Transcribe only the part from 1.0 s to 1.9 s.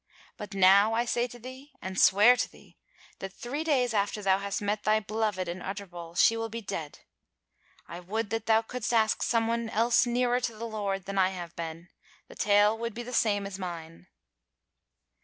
say to thee,